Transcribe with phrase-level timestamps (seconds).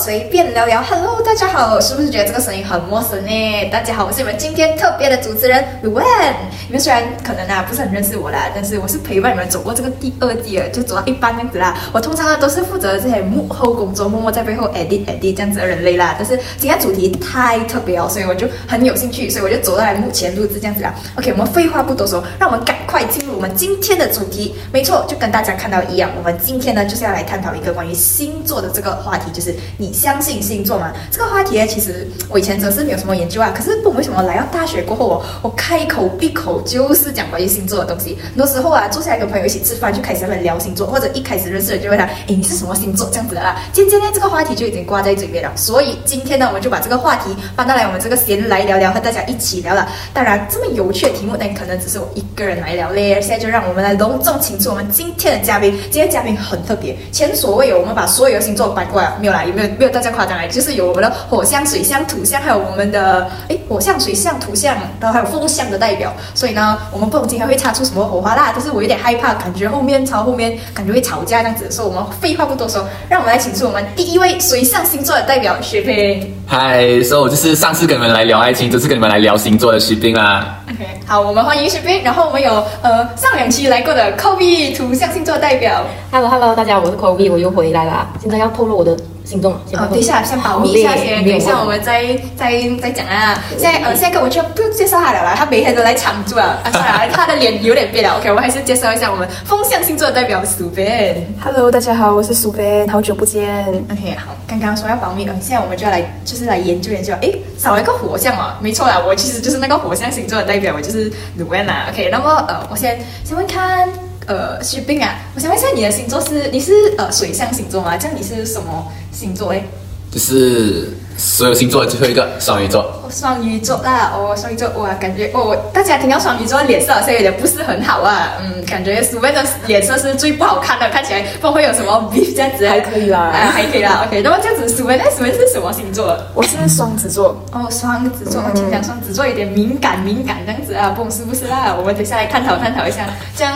[0.00, 0.82] 随便聊聊。
[0.82, 3.68] Hello，大家好，是不是觉得这个声音很陌生呢？
[3.70, 6.32] 大家好，我是你们今天特别的主持人 Luan。
[6.68, 11.76] 你们虽然可能啊不是很认识我啦，但是我是陪伴你们走过这个第二季了，就走到一半样子啦。
[11.92, 16.14] 我通常呢都是负责这些幕后工作，默默在背后 edit edit 这样子的人类啦。
[16.16, 20.94] 但是今天主题太特别哦，所以我就很有兴趣，所以我就走到来目前录制这样子啦。
[21.18, 24.54] OK，我们废话不多说，让我们赶快进入我们今天的主题。
[24.72, 30.92] 没错，就跟大家看到一样，我们今天呢就是要来探讨一个关于星座的这个话题，就是你相信星座吗？
[31.10, 33.52] 这个话题呢，其实我以前真是没有什么研究啊。
[33.54, 38.16] 可是不为什么来到大学过后哦，我开口闭口就是讲关于星座的东西。
[38.22, 43.60] 很多时候啊，坐下来跟朋友一起吃饭，就开始聊星座，或者一开始认识人就问他，诶，你是什么星座这样子的啦。
[43.72, 45.52] 渐渐呢，这个话题就已经挂在嘴边了。
[45.56, 49.88] 所以今天呢，我们就把这个话题搬到来我们这个闲来聊聊，和大家一起聊了。
[50.14, 53.20] 当然，这么有趣的题目，那可能只是我一个人来聊嘞。
[53.20, 55.72] 现在就让我们来隆重请出我们今天的嘉宾。
[55.90, 57.80] 今天嘉宾很特别，前所未有。
[57.80, 60.46] 我们把所有的星座搬过来，没有啦，有没有没有大家夸张哎？
[60.46, 66.12] 就是有我们的火象、水象、土象，还有我们的哎火象、水象、土象，然后还有风象的代表。
[66.34, 68.52] 所以呢，我们不懂今天会擦出什么火花啦。
[68.54, 71.70] 但是我有点害怕，感觉后面朝后面感觉会吵架这样子。
[71.70, 76.30] 所以我们废话不多说，让我们来请出我们第一位水象星座的代表雪冰。
[76.46, 80.58] 嗨，所以我就是上次跟你们来聊爱情，这次跟你们来聊星座的士兵啦。
[80.68, 82.04] OK，好，我们欢迎雪冰。
[82.04, 85.82] 然后我们有呃上两期来过的 Kobe 土象星座代表。
[86.12, 88.10] Hello Hello，大家好，我是 Kobe，我又回来啦。
[88.20, 89.60] 现在要透露我的星座吗？
[89.66, 92.04] 先呃，等一下，先保密一下先，等一下我们们再
[92.36, 93.38] 再再讲啊。
[93.56, 96.58] 现在呃，现在跟我就不介绍他了啦，他每天都来抢住啊。
[96.64, 98.16] 啊，算了， 他的脸有点变了。
[98.18, 101.26] OK，我们还是介绍一下我们风象星座的代表苏菲。
[101.40, 103.66] Hello，大家好，我是苏菲，好久不见。
[103.90, 107.14] OK，好，刚刚说要保密了，现在我们就要来就是来研究研究。
[107.20, 111.88] 诶，少了一个火象啊，没错啦，我其实就是那个火象星座的代表，我就是鲁安娜。
[111.90, 113.88] OK，那么呃，我先先问看。
[114.26, 117.96] 呃，徐冰啊，我想问一下你的星座是你是呃水象星座吗？
[117.96, 119.64] 这样你是什么星座诶？
[120.12, 122.80] 就是所有星座的最后一个双鱼座。
[122.80, 136.16] 哦，双鱼座啦，哦，双鱼座，哇，感觉哦，大家听到双鱼座脸色好像有点不是很好啊，嗯，感觉苏菲的脸色是最不好看的，看起来不会有什么 beef 这样子，还可以啦啊，还可以啦，OK，那么这样子，苏菲，那苏菲是什么星座？
[136.34, 141.76] 我是双子座，哦，双子座，我听讲双子座有点敏感，敏感这样子啊，不懂是不是啦？
[141.78, 143.06] 我们等下来探讨探讨一下，
[143.36, 143.54] 这样，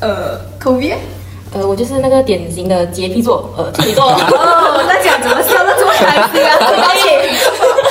[0.00, 0.94] 呃 k o b e
[1.56, 4.10] 呃，我就是那个典型的洁癖座，呃，处女座。
[4.10, 5.62] 哦，那讲怎么笑
[6.00, 6.10] 得
[6.58, 7.24] 这么开心啊？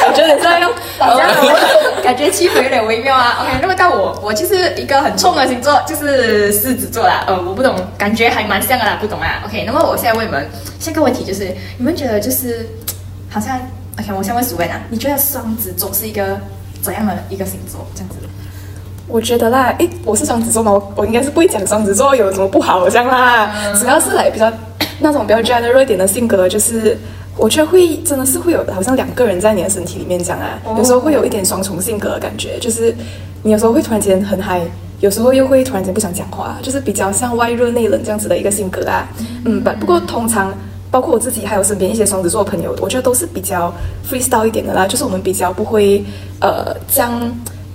[0.08, 3.40] 我觉得这样好像感觉气氛有点微妙啊。
[3.42, 7.24] OK，那么到我，我就是一个很冲的星座，就是狮子座啦。
[7.28, 9.44] 呃，我不懂，感觉还蛮像的啦，不懂啊。
[9.46, 10.48] OK，那么我现在问你们
[10.80, 12.68] 下一个问题，就是你们觉得就是
[13.30, 13.58] 好像
[14.00, 16.38] OK，我先问苏文啊，你觉得双子座是一个
[16.82, 17.86] 怎样的一个星座？
[17.96, 18.16] 这样子？
[19.08, 24.52] 我觉得啦，诶，我是双子座嘛，我我应该是不会讲双子座有什么不好这样啦，主要是来比较
[25.00, 26.98] 那种比较 general 一点的性格，就是
[27.38, 32.96] 我觉得会真的是会有好像两个人在你的身体里面这样啊，有时候会有一点双重性格的感觉，就是
[33.42, 34.62] 你有时候会突然间很嗨。
[35.00, 39.06] 有时候又会突然间不想讲话，就是比较像外热内冷这样子的一个性格啊。
[39.44, 40.54] 嗯，不不过通常
[40.90, 43.74] 包括我自己还有身边一些双子座朋友，我觉得都是比较
[44.10, 46.02] freestyle 一点的啦，就是我们比较不会
[46.40, 47.20] 呃将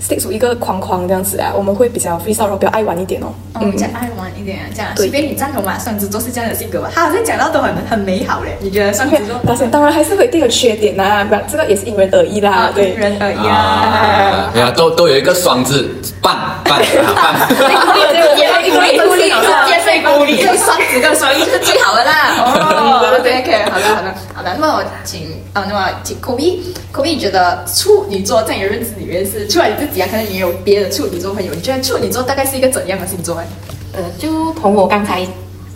[0.01, 3.27] stick 出一个框框这样子啊，我们会比较 freestyle，然后比较爱玩一点哦。
[3.61, 4.91] 嗯，比较爱玩一点啊，这样。
[4.95, 5.79] 对随便你赞同嘛？
[5.79, 6.91] 双子座是这样的性格吧？
[6.95, 8.57] 他好像讲到都很很美好嘞。
[8.63, 9.37] 你觉得双子座？
[9.47, 12.51] 但是当然还是会有一定的缺点呐、这个也是因人而异啦。
[12.51, 13.55] 啊，对因，人而异啊。
[13.55, 15.91] 啊，对啊，都都有一个双字
[16.23, 17.49] 半半啊半。
[18.37, 19.29] 一鼓励，一鼓励，
[19.67, 22.35] 接受鼓励，就双子跟双鱼是最好的啦。
[22.39, 24.57] 哦，OK OK，好的好的好的。
[24.59, 33.37] 那么我请啊，那么请 Kobe，Kobe，你觉得处女座在你的认知里面是除了你自己啊，可能你有别的处女座朋友，你觉得处女座大概是一个怎样的星座？
[33.37, 33.47] 哎，
[33.95, 35.27] 呃，就同我刚才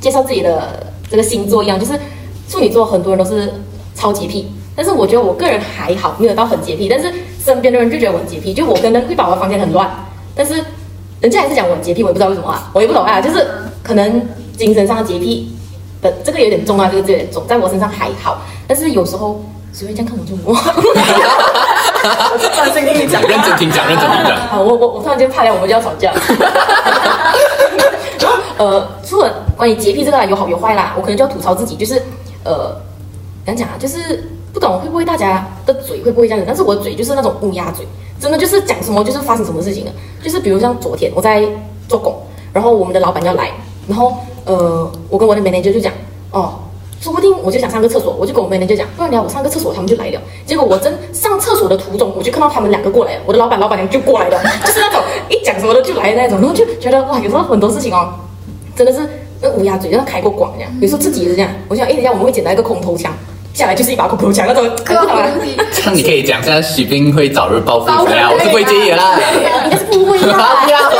[0.00, 1.92] 介绍自己的这个星座一样，就是
[2.48, 3.52] 处女座很多人都是
[3.94, 7.12] 超洁癖，但是我觉得我个人还好，没有到很洁癖，但是
[7.44, 9.90] 身边的人就觉得我很洁癖，就我可能会把我的房间很乱，
[10.34, 10.62] 但是
[11.22, 13.46] 人家还是讲我很洁癖，我也不知道为什么啊，我也不懂啊，就是
[13.82, 15.56] 可能精神上的洁癖
[16.02, 19.40] 的这个有点重啊，这个字有点重，在我身上还好，但是有时候
[19.72, 20.52] 谁会这样看我就我。
[22.04, 23.22] 我是专心听你讲。
[23.22, 24.36] 认真听讲，认真听讲。
[24.48, 26.12] 好，我我我突然间怕了，我们就要吵架。
[28.18, 32.02] 然 后呃，除了关于洁癖这个啦有好有坏啦，我可能就要吐槽自己，就是
[32.42, 32.74] 呃，
[33.46, 37.86] 怎样讲啊，就是不懂会不会大家的嘴会不会这样子，但是我的嘴就是那种乌鸦嘴，
[38.22, 39.92] 真的就是讲什么就是发生什么事情了，
[40.22, 41.44] 就是比如像昨天我在
[41.88, 42.14] 做工，
[42.52, 43.50] 然后我们的老板要来，
[43.88, 45.92] 然后呃，我跟我的 manager 就讲，
[46.30, 46.54] 哦。
[47.00, 50.20] 说不定我就想上个厕所，我就跟我 manager 讲，不然你要我上个厕所，他们就来了。
[50.46, 58.14] 结果我真上厕所的途中，我就看到他们两个过来了，我的老板、老板娘就过来了，就是那种一讲什么的就来的那种，然后就觉得哇，有时候很多事情哦，
[58.76, 59.00] 真的是
[59.40, 60.70] 那乌鸦嘴就，像开过广这样。
[60.80, 63.12] 有时候自己也是这样，我想，哎，等一下我们会捡到一个空头枪，
[63.54, 65.56] 下来就是一把口口枪那种，可不懂啊，以。
[65.72, 68.30] 这样你可以讲，现在许斌会早日报复谁啊？
[68.32, 69.18] 我是不会介意的啦。
[69.34, 70.62] 应该是不会啦。
[70.64, 70.96] 不要都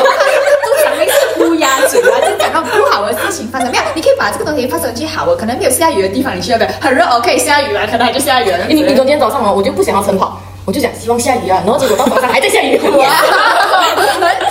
[0.84, 3.70] 讲类似乌鸦嘴啊，就讲到不好的事情发生。
[3.70, 8.58] 没有，你可以把这个东西发生去好的，可能没有下雨的地方，你去那边很热哦，可以下雨啊，可能它就下雨了。
[8.69, 12.78] 你你从今天早上哦，我就不想要晨跑，我就讲希望下雨啊，然后结果到早上还在下雨。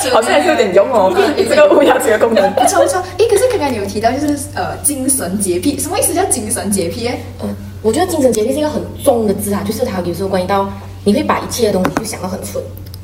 [0.10, 2.52] 好像还是有点用哦， 这个乌鸦嘴的功能。
[2.54, 3.02] 不错不错。
[3.18, 7.10] 诶，可是刚刚你有提到就是呃精神洁癖，什么意思叫精神洁癖？
[7.44, 7.50] 嗯，
[7.82, 10.68] 我觉得精神洁癖是一个很重的字啊，就是它有时候关于到
[11.04, 12.62] 你会把一切的东西就想到很蠢，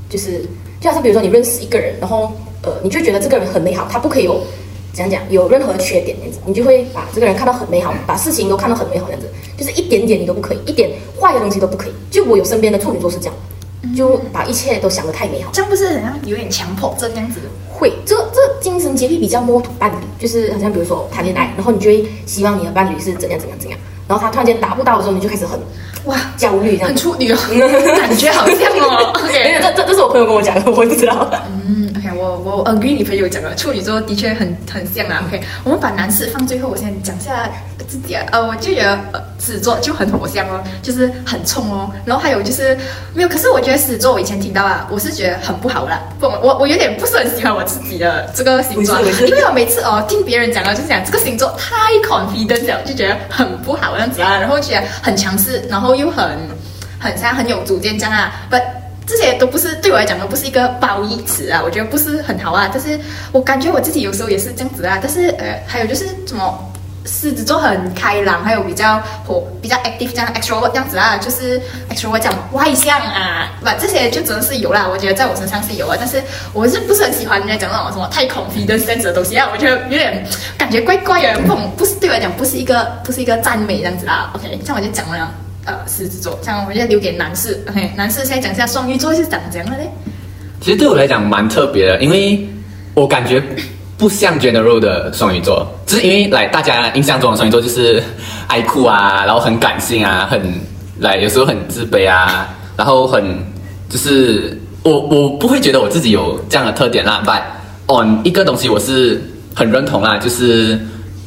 [0.10, 0.42] 就是
[0.82, 2.32] 就好像比如说你认识一个人，然后
[2.64, 4.42] 呃你就觉得这个人很美好，他不可以有
[4.94, 9.28] 怎样讲有任何缺点这样子，你就会把这个人看到很美好，把事情都看到很美好这样子，
[9.58, 10.90] 就是一点点你都不可以，一点
[11.20, 11.92] 坏的东西都不可以。
[12.10, 13.34] 就我有身边的处女座是这样，
[13.96, 15.50] 就把一切都想得太美好。
[15.54, 17.40] 这样不是好像有点强迫症这样子？
[17.70, 25.60] 会，这这精神洁癖比较摸土伴侣，就是好像比如说谈恋爱，然后你就会希望你的伴侣是怎样怎样怎样，然后他突然间达不到的时候，你就开始很
[26.06, 26.96] 哇，焦虑这样很。
[26.96, 27.38] 处女哦，
[28.00, 29.14] 感觉好像哦。
[29.62, 31.30] 这这这是我朋友跟我讲的，我也不知道。
[31.68, 31.87] 嗯
[32.18, 35.24] 我我 agree 你朋友讲的，处女座的确很很像啊。
[35.28, 37.50] OK，我们把男士放最后，我先讲一下
[37.88, 38.26] 自己啊。
[38.32, 41.92] 呃，我就觉得呃狮子座就很火象哦，就是很冲哦。
[42.06, 42.78] 然后还有就是
[43.14, 46.02] 没有，可是我觉得狮子座我以前听到啊，我是觉得很不好啦。
[46.20, 56.38] 不，我我有点不是很喜欢我自己的这个星座因为我每次哦听别人讲啊，就是讲这个星座太 confident 了，就觉得很不好这样子啊，然后觉得很强势，然后又很
[57.00, 58.34] 很像很有主见这样啊。
[58.50, 58.64] But
[59.08, 62.70] 这些都不是对我来讲都不是一个褒义词啊，我觉得不是很好啊。
[62.72, 63.00] 但是
[63.32, 65.00] 我感觉我自己有时候也是这样子啊。
[65.02, 66.72] 但是呃，还有就是什么
[67.06, 74.86] 狮子座很开朗，还有比较活、比较 active 这样 extrovert 这样子啊，就是 extrovert 讲外向啊，不这些就真的是有啦。
[74.92, 76.22] 我觉得在我身上是有啊，但是
[76.52, 79.48] 我是不是很喜欢人家讲那种什么太 confident 这样子的东西啊？
[79.54, 80.22] 我觉得有点
[80.58, 84.30] 感觉怪怪的，不懂不是对我来讲不是一个不是一个赞美这样子啦。
[84.36, 85.34] OK，这样我就讲了。
[85.68, 87.62] 呃，狮子座，这样我就留给男士。
[87.70, 89.90] OK，男士现在讲一下双鱼座是长怎样的嘞？
[90.62, 92.48] 其实对我来讲蛮特别的，因为
[92.94, 93.44] 我感觉
[93.98, 98.02] 不像 general 的双鱼座，就是因为来大家印象中的双鱼座就是
[98.48, 100.42] 爱哭啊，然后很感性啊，很
[101.00, 102.48] 来有时候很自卑啊，
[102.78, 103.24] 然后很
[103.90, 107.42] 就是我我不会觉得我自己有这样的特点啦，but
[107.94, 109.22] on 一个东西我是
[109.54, 110.80] 很认同啦，就是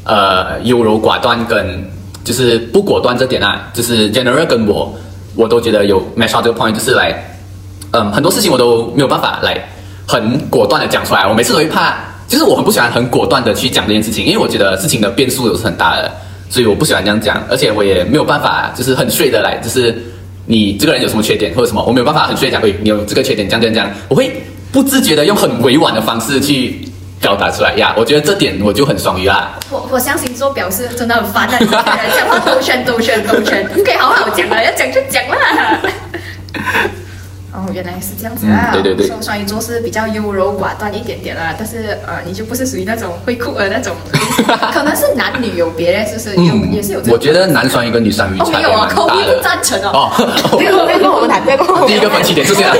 [0.04, 1.84] 呃优柔寡断跟
[2.24, 4.94] 就是不果断这点啊，就是 general 跟我
[5.34, 7.26] 我都觉得有 match 到这个 point，就是来。
[7.92, 9.60] 嗯，很多事情我都没有办法来
[10.06, 11.96] 很果断的讲出来，我每次都会怕，
[12.28, 16.08] 就是我很不喜欢很果断的去讲这件事情，因为我觉得事情的变数都是很大的，
[16.48, 19.92] 所以我不喜欢这样讲，而且我也没有办法就是很睡的来，就是
[20.46, 24.40] 你这个人有什么缺点或者什么，我没有办法很睡讲，喂，你有这个缺点，这样这样这样，我会
[24.70, 26.78] 不自觉的用很委婉的方式去
[27.20, 29.52] 表达出来呀，我觉得这点我就很双鱼啦。
[29.70, 31.58] 我我相信做表示真的很烦啊，
[32.16, 35.80] 讲话兜圈兜圈兜圈，你可以好好讲啊，要讲就讲啦。
[37.52, 38.70] 哦，原来是这样子啊！
[38.72, 43.94] 嗯对对对说双鱼座是比较优柔寡断一点点啦，但是呃，你就不是属于那种会哭的那种，
[44.72, 46.36] 可能是男女有别的，是不是？
[46.36, 47.14] 有、也是有这种。
[47.14, 49.42] 我觉得男双鱼跟女双鱼哦没有啊，口音不。
[49.42, 49.90] 赞成哦。
[49.92, 51.88] 哦， 不要不要跟我们谈，不要跟我们谈。
[51.88, 52.74] 第一个分歧点出现了。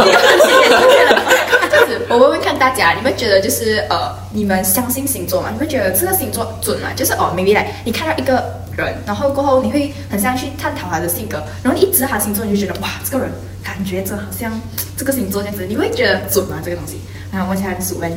[1.71, 5.49] 这样子，我问问看大家，你们觉得就是呃，你们相信星座吗？
[5.53, 6.89] 你们觉得这个星座准吗？
[6.95, 8.43] 就是哦，maybe 来，你看到一个
[8.77, 13.33] 人，然后过后你会很想去探讨他的性格，然后你一知道他星座，你就觉得哇，这个人
[13.81, 14.53] 感觉这好像
[14.95, 16.61] 这个星座这样子，你会觉得准吗？
[16.63, 16.99] 这个东西？
[17.33, 18.13] 然后问一下鼠问，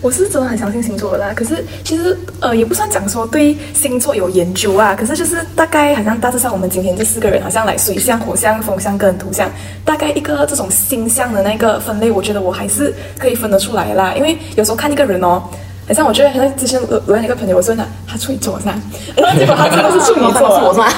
[0.00, 9.50] 我是真的很相信星座的啦，可是其实呃也不算讲说对星座有研究啊，可是就是大概好像大致上我们今天这四个人好像来水象、火象、风象跟土象，
[9.84, 15.42] 大概一个这种星象的那个分类，我觉得我还是可以分得出来啦，因为有时候看一个人哦。
[15.86, 18.74] 很像我觉得，好像之前我我问一个朋友，我说他他处女座是吧？
[19.16, 20.88] 然后结果他真的是处女座、啊，是我是吗？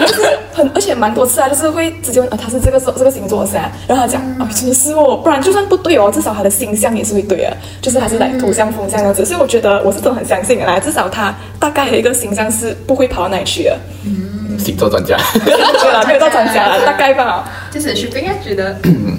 [0.00, 15.16] 就是很，而且蛮多次啊，就是会直接问啊，他是这个这个星座是啊，然后他讲哦，真的是哦，不然就算不对哦，至少他的星象也是会对啊，就是还是来土象风象这样子，所以我觉得我是真的很相信的啦，至少他大概的一个形象是不会跑到哪里去的，嗯星座专家。
[15.44, 17.44] 对啦，没有到专家了，大概吧。
[17.70, 18.76] 就是许应该觉得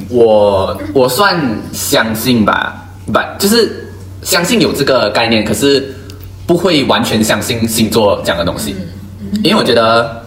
[0.09, 1.37] 我我算
[1.73, 3.84] 相信吧，不就是
[4.25, 5.95] 相信有这个概念，可是
[6.45, 8.75] 不会完全相信星座这样的东西，
[9.41, 10.21] 因为我觉得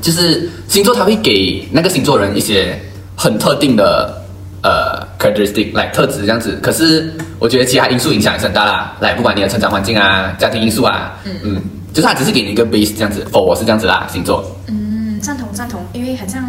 [0.00, 2.76] 就是星座它会给那个星座人一些
[3.14, 4.20] 很特定的
[4.62, 11.62] 呃 characteristic 来特质这样子，可是我觉得其他因素影响也是很大啦，来不管你的成长环境啊、家庭因素啊，嗯。
[11.94, 14.44] 就是它只是给你一个 base 这样子，for 我是这样子啦，星座。
[14.66, 16.42] 嗯，赞同赞同，因为好像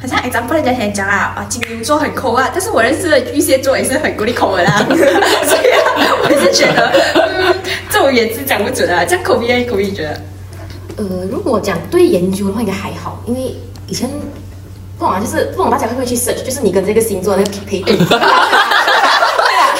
[0.00, 5.82] 好像 example 人家前讲啦，啊，金牛座很抠啊，但是我认识的巨蟹座也是很孤立抠的啦， 所以啊，
[6.22, 7.54] 我也是觉得，嗯，
[7.90, 10.20] 这我也是讲不准啊，这样口鼻口鼻觉得，
[10.98, 13.56] 呃，如果讲对研究的话，应该还好，因为
[13.88, 14.08] 以前
[14.98, 19.74] 不懂啊，就是不懂大家会不会去 search，就是你跟这个星座那个匹配 对，对啊，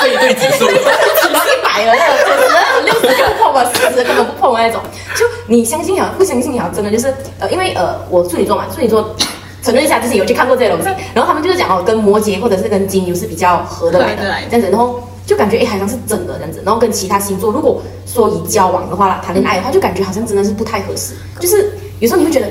[0.00, 2.48] 配对指数，起到一百了，那种真的
[2.86, 4.80] 六十个不碰啊，四十根本不碰的那种。
[5.14, 9.14] 就你相信啊，不相信啊，真的就是呃，因为呃，我处女座嘛，处女座。
[9.68, 21.70] 承认一下，之前有去看过这些东西，然后他们就是讲哦，跟摩羯或者是跟金牛是比较合得来的这样子，然后就感觉哎，好像是真的这样子，然后跟其他星座如果说以交往的话啦，谈恋爱的话，就感觉好像真的是不太合适，就是
[22.00, 22.46] 有时候你会觉得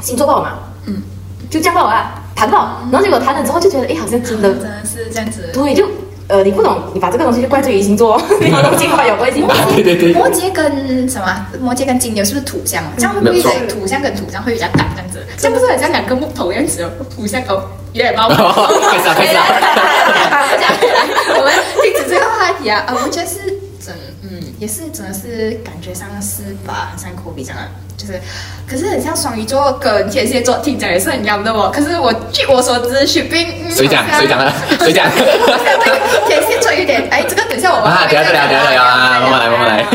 [0.00, 1.02] 星座不好嘛，嗯，
[1.50, 5.50] 就这样不好啊，谈不好，然后结果谈了之后就觉得哎，好像真的真的是这样子。
[5.52, 5.86] 对，就
[6.26, 9.42] 呃，你不懂，你把这个东西就怪罪于星座， 你和东西话有关系。
[9.74, 11.46] 对对对，摩羯跟什么？
[11.60, 12.82] 摩羯跟金牛是不是土象？
[12.84, 12.92] 啊？
[12.96, 15.22] 这样会不会土象跟土象会比较搭这样子？
[15.36, 16.90] 这样不是很像两个木头样子哦？
[17.14, 18.52] 土象哦，有点冒冒。
[18.88, 19.40] 开始了开始了
[20.58, 21.04] 讲回来，
[21.38, 21.52] 我们
[21.82, 22.84] 停止这个话题啊。
[22.86, 23.38] 呃，我觉得是
[23.78, 24.13] 真，嗯，
[24.58, 28.20] 也是真的是感觉上是吧，很像科比这样啊，就是，
[28.66, 31.70] 可是很像双鱼座跟天蝎座听起来也是很一样的哦。
[31.74, 34.04] 可是我据我所知，许冰嗯谁讲？
[34.18, 34.38] 谁讲？
[34.38, 35.10] 的谁讲？
[36.26, 39.86] 天蝎座有点，哎，这个等一下我们啊等一下等一下等一下等一下啊慢慢来慢慢来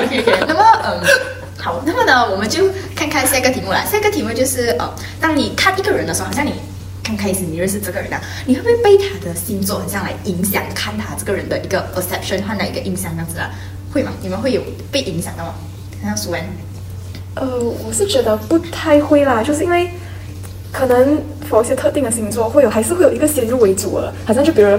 [0.48, 1.02] 那么嗯。
[1.62, 3.84] 好，那么呢，我们就看看下一个题目啦。
[3.84, 6.54] 下一个题目就是，哦，当你看一个人的时候，好像你
[7.04, 13.52] 刚开始你认识这个人啊，你会不会被他的星座很像来影响看他这个人的一个 perception 和的一个印象这样子啊？
[13.92, 14.12] 会吗？
[14.22, 15.56] 你们会有被影响到吗？
[16.02, 16.42] 像苏恩，
[17.36, 19.90] 呃，我是觉得不太会啦，就是因为
[20.72, 24.78] 可能某些特定的星座会有，还是会有一个先入为主了，好像就比如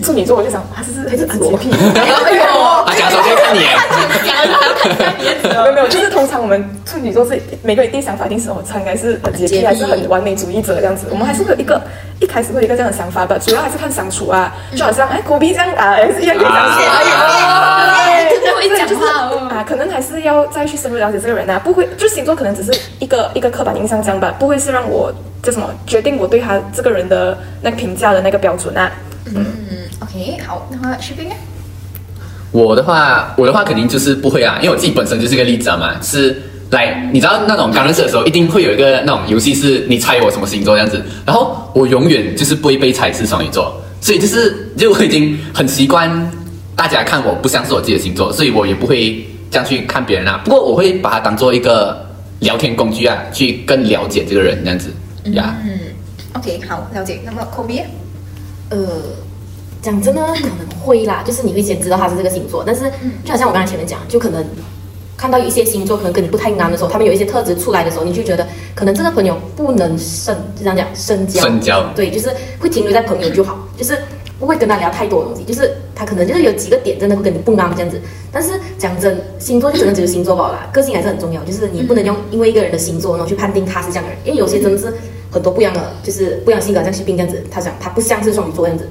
[0.00, 1.70] 处女座，我就想他是不是还是很洁癖？
[1.94, 2.06] 哎
[2.36, 3.76] 呦，他假装在看你耶，
[4.24, 11.06] 讲了还要看一下你没有没有，就是通常我们处女座是每个人第一想法一定是我，他应该是很洁洁癖癖，还是很完美主义者这样子。
[11.10, 11.80] 我们还是会有一个
[12.20, 16.88] 一开始会有一个这样的想法吧，主要还是看相处啊，就好像哎，狗逼这样啊，也是一样可以相信。
[16.88, 19.02] 哎真的会讲就是。
[19.02, 28.90] 啊，可能还是要再去深入了解这个人啊，不会，就星座可能只是一个一个刻板印象这样吧，不会是让我叫什么决定我对他这个人的那个评价的那个标准啊。
[29.26, 29.44] 嗯
[30.02, 31.34] ，OK，好，那么许冰呢？
[32.50, 46.30] 我的话，我的话肯定就是不会啊，因为我自己本身就是个例子啊嘛，是来，你知道那种刚认识的时候，一定会有一个那种游戏是你猜我什么星座这样子，然后我永远就是不会被猜是双鱼座，所以就是就我已经很习惯
[46.76, 52.06] 大家看我不像是我自己的星座，所以我也不会这样去看别人啊，不过我会把它当做一个
[52.40, 54.90] 聊天工具啊，去更了解这个人这样子
[55.32, 55.56] 呀。
[55.64, 55.78] 嗯
[56.34, 57.20] ，OK，好，了解。
[57.24, 57.82] 那么 Kobe，
[58.70, 58.78] 呃，
[59.82, 62.84] 讲真的，可能会啦，就是你会先知道他是这个星座，但是
[63.24, 64.44] 就好像我刚才前面讲，就可能
[65.16, 68.46] 看到一些星座可能跟你不太啱的时候，他们有一些特质出来的时候，你就觉得
[68.76, 73.98] 可能这个朋友不能深，就这样讲深交，深交对，就是会停留在朋友就好，就是
[74.38, 78.00] 不会跟他聊太多东西，就是他可能就是有几个点真的会跟你不啱这样子。
[78.30, 84.94] 但是讲真，星座就真的只是星座罢了啦，个性还是很重要，就是你不能用因为一个人的星座然后去判定他是这样的人，因为有些真的是
[85.30, 88.88] 很多不一样的，就是不一样性格，像是冰这样子，他讲他不像是双鱼座这样子。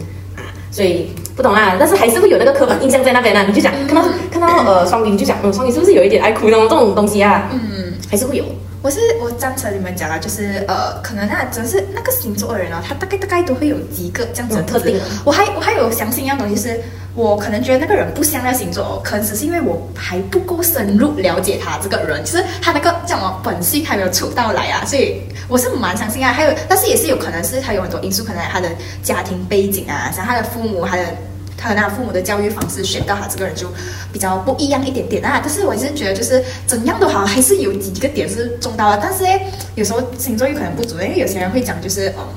[0.71, 7.49] 所以不懂啊，但是还是会有那个刻板印象在那边呢、你就讲看到看到呃双鱼，你就讲嗯双鱼是不是有一点爱哭那种这种东西啊？
[7.51, 8.45] 嗯，还是会有。
[8.83, 14.99] 我是我赞成你们讲的，就是呃，可能那真是那个星座的人哦，他大概大概都会有几个这样子的特点。
[15.23, 16.81] 我还我还有相信一样东西是，
[17.13, 26.33] 我可能觉得那个人不像那个星座哦，可能只是因为我还不够深入了解他这个人，就是他那个叫什么本性还没有出到来啊，所以我是蛮相信啊。
[26.33, 28.67] 还有，但是也是有可能是他有很多因素，可能他的
[29.03, 31.03] 家庭背景啊，像他的父母，他的。
[31.61, 33.69] 他和他父母的教育方式选到他这个人就
[34.11, 39.29] 比较不一样一点点啊，但是我是觉得就是怎样都好，还是有几个点是中到了，但是呢，
[39.75, 42.27] 有时候星座有可能不准，因为有些人会讲就是嗯。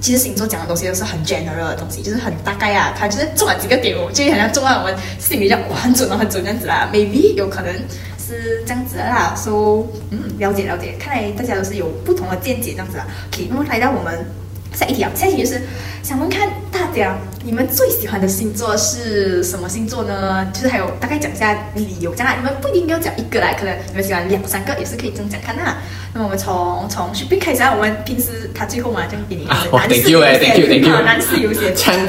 [0.00, 6.90] 其实星座讲的东西都是很 general 的东西，就是很大概啊，它就是中了几个点，我就好像中了我们心里讲哇很准哦，很准这样子啦。
[6.92, 7.72] Maybe 有可能
[8.18, 13.06] 是这样子啦，so 嗯了解了解，看来大家都是有不同的见解这样子啦。
[13.32, 14.26] OK，那么来到我们
[14.74, 15.62] 下一题啊，下一题就是
[16.02, 20.46] 想问看大家，你们最喜欢的星座是什么星座呢？
[20.52, 25.78] 就是还有大概讲一下理由，这样啊，你们不一定要讲一个啦，可能你们喜欢两三个也是可以这样讲看啊。
[26.12, 31.74] 那么我们从从徐斌开始啊，我们平时他最后嘛，这样给你男士优先男士优先。
[31.74, 32.06] 这样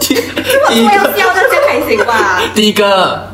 [0.00, 2.42] 第一不要个笑的，这样开心吧？
[2.54, 3.28] 第一个，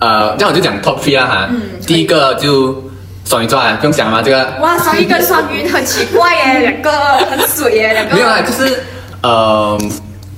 [0.00, 1.48] 呃，这样我就讲 top three 啦哈。
[1.50, 2.89] 嗯第一个就
[3.30, 6.90] 双鱼座啊，不用讲嘛，这个哇，双鱼跟双鱼很奇怪耶，两个
[7.30, 8.16] 很水耶，两个。
[8.16, 8.82] 没有啊，就是
[9.22, 9.78] 呃，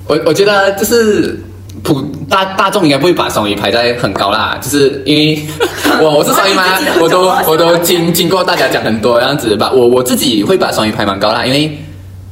[0.06, 1.40] 我我觉得就是
[1.82, 5.42] 普大大众应该不会把双鱼排在很高啦，就是因为
[6.02, 6.64] 我我是双鱼嘛
[7.00, 11.78] 我都我都经经过大家讲很多这样子吧，我我自己会把双鱼排蛮高啦，因为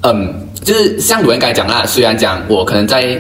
[0.03, 3.19] 嗯，就是像鲁恩刚才讲啦，虽然讲我可能在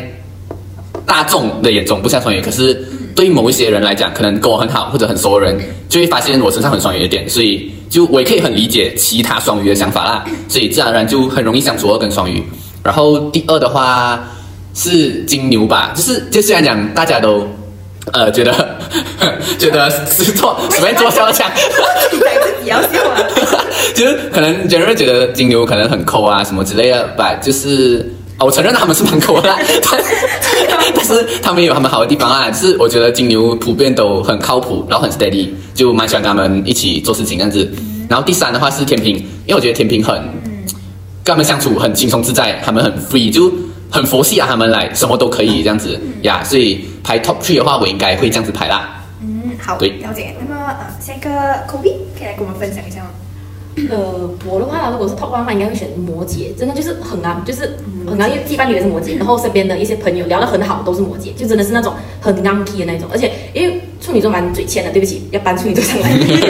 [1.06, 12.42] 大众的眼中不像双鱼，可是对于某一些人来讲，可能跟我很好或者很熟的人，就会发现我身上很双鱼的点，所以就我也可以很理解其他双鱼的想法啦，所以自然而然就很容易相处跟双鱼。
[12.82, 14.24] 然后第二的话
[14.74, 17.46] 是金牛吧，就是就虽然讲大家都
[18.12, 18.78] 呃觉得
[19.58, 21.50] 觉得是做随便做笑讲。
[22.12, 23.20] 你讲自己要笑啊。
[23.94, 28.10] 就是可能有人觉得金牛可能很抠啊什么之类的吧，就是
[28.40, 29.58] 哦我承认他们是蛮抠的啦，
[29.90, 30.02] 但
[30.96, 32.50] 但是他们有他们好的地方啊。
[32.50, 37.70] 就是我觉得金牛普遍都很靠谱，然后很 steady，就蛮喜欢跟他们一起做事情这样子。
[38.08, 40.14] 然后第三的话是天平，因为我觉得天平很
[41.22, 43.52] 跟他们相处很轻松自在，他们很 free，就
[43.90, 46.42] 很佛系啊，他们来什么都可以这样子呀。
[46.42, 49.04] 所以排 top three 的话，我应该会这样子排啦。
[49.22, 50.34] 嗯，好，对了解。
[50.40, 51.28] 那么呃，下一个
[51.68, 53.10] Kobe 可以来跟我们分享一下吗？
[53.88, 66.40] 呃，我的话，如果是 top one 的话，应该会选摩羯，真的就是很啊，就是很啊，因为羁绊女也是摩羯，然后身边的一些朋友聊得很好，都是摩羯，就真的是那种很 n u key 的那种，而且因为处女座蛮嘴欠的，对不起，要搬处女座上来，对不起，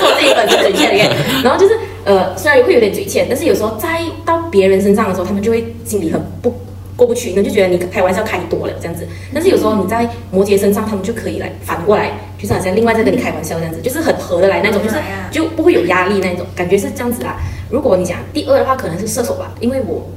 [0.00, 6.54] 做这一本身嘴欠的，然后就是呃，虽然会有点嘴欠，但是有时候在到别人身上的时候，他们就会心里很不。
[6.98, 9.06] 过不去，那就觉得你开玩笑开多了这样子。
[9.32, 14.96] 但是有时候你在摩羯身上，他们就可以来反过来，就是好像另外在跟你开玩笑这样子，就是很合得来那种，就是
[15.30, 17.36] 就不会有压力那种感觉是这样子啦。
[17.70, 20.10] 如果你讲第二的话，可能是射手吧，因为我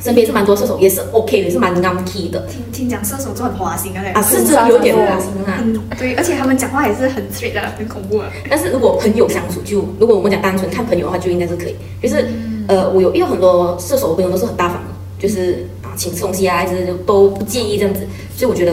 [0.00, 2.40] 身边是蛮多射手，也是 OK 的，也是蛮 n key 的。
[2.46, 5.60] 听听讲射手座很花心啊，啊，是真的有点花心啊。
[5.62, 8.30] 嗯，对，而且他们讲话也是很 straight 的，很恐怖啊。
[8.48, 11.76] 但是如果朋友相处，就如果我们讲单纯看朋友的话，就应该是可以。
[12.02, 12.26] 就是
[12.68, 15.68] 呃，我有遇到很多射手朋友都是很大方的，就是。
[15.96, 18.06] 请吃东西啊，还是都不介意这样子，
[18.36, 18.72] 所以我觉得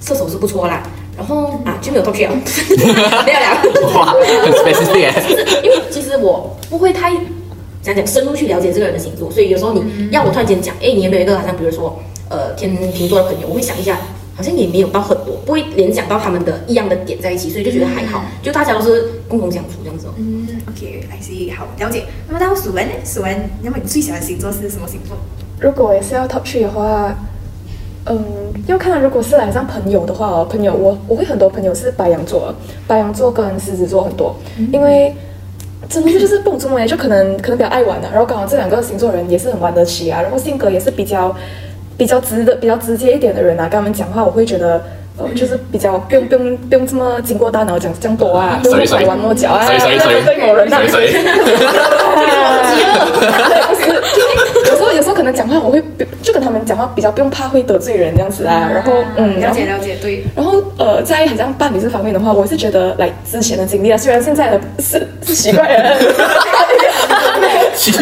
[0.00, 0.82] 射手是不错啦。
[1.16, 2.32] 然后啊，就没有同学啊，
[3.26, 3.98] 没有聊。
[3.98, 5.12] 哇，很 specific。
[5.28, 7.12] 就是因为其实我不会太
[7.82, 13.98] 讲讲深入去了解这个人的星座，所以有时候你要我突然间讲，哎，你有没有一个好像比如说呃天秤座的朋友，我会想一下，
[14.36, 20.06] 好像也没有到很多，不会联想到他们的一样的点在一起，所以就觉得还好，就大家都是共同相处这样子。
[20.18, 22.04] 嗯，OK，I see，好了解。
[22.28, 22.92] 那么到属文呢？
[23.04, 25.16] 属文，那么你最喜欢的星座是什么星座？
[25.60, 27.14] 如果也是要 top three 的话，
[28.06, 28.24] 嗯，
[28.66, 32.54] 要看如果是来上朋友的话哦，朋友我我会很多朋友是白羊座，
[32.86, 34.34] 白羊座跟狮子座很多，
[34.72, 35.14] 因为
[35.88, 41.34] 真的是就是不怎么就可能可能比较爱玩的，然后刚好这两个星座人也是很玩得起啊，然后性格也是比较
[41.96, 44.80] 比较直的比较直接一点的人啊，跟他们讲话我会觉得。
[45.20, 51.10] 呃，就是比较不用不用不用这么经过大脑讲这样多啊，不用拐弯抹角啊，对对某人啊，对，
[53.66, 54.27] 不是，有时候有时候可
[55.28, 55.82] 能讲话我会
[56.22, 65.96] 就跟他们讲话比较不用怕会得罪人这样子啊，然后嗯，了解了解，对，然后呃，在好像伴侣这方面的话，我是觉得来之前的经历啊，虽然现在的是 是习惯了。
[67.74, 68.00] 现在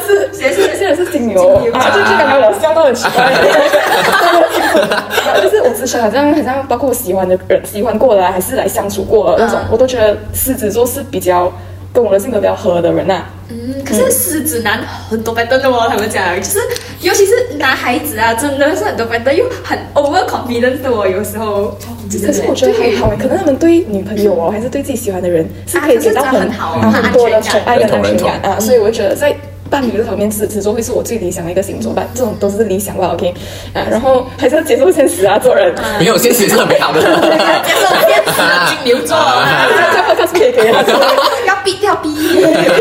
[0.00, 3.32] 是现在现在是金牛啊，就就感觉我笑到很奇怪。
[5.40, 11.50] 就是我之前好像好像包括我喜欢的人喜欢过的，还是来相处过的那种，我都觉得狮子座是比较
[11.92, 13.24] 跟我的性格比较合的人呐。
[13.48, 16.58] 嗯，可是狮子男很多白灯的哦，他们讲，就是
[17.00, 21.76] 尤其是男孩子啊，真的是很多白灯，又很 over confidence 的哦，有时候。
[22.26, 29.34] 可是我觉得还好可能他们对女朋友哦，还是对自己喜欢的人，是可以给到很很多的宠爱跟安全感啊，所以我觉得在。
[29.72, 33.32] 伴侣这方面，狮子座会是我最理想的一个星座吧，这种都是理想吧，OK，
[33.72, 39.16] 啊，然后还是要接受现实啊，做人没有现实是很美好的，接受现实，金牛座，
[39.92, 40.84] 最后就是可以可以了，
[41.46, 42.10] 要逼要逼，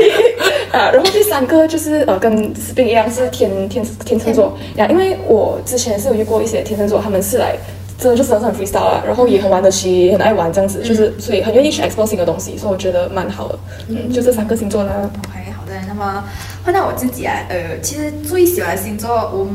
[0.74, 7.56] 啊，然后第三个就是呃，跟 Spring 一样是天天天秤座呀，因为我之前是有遇过一些天秤座，他们是来。
[8.02, 13.60] 真的就是很 freestyle 啊，然后也很玩得起，也很爱玩这样子，就是所以很愿意去 explore 新的东西，所以我觉得蛮好的。
[13.90, 14.92] 嗯，就这三个星座啦。
[15.30, 15.74] OK，好的。
[15.88, 16.24] 那么
[16.64, 19.48] 换到我自己啊，呃，其实最喜欢的星座，我